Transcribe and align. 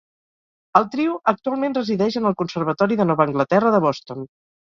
El 0.79 0.87
trio 0.95 1.17
actualment 1.31 1.75
resideix 1.77 2.17
en 2.21 2.27
el 2.29 2.37
Conservatori 2.41 2.99
de 3.01 3.07
Nova 3.09 3.27
Anglaterra 3.29 3.77
de 3.77 3.83
Boston. 3.87 4.27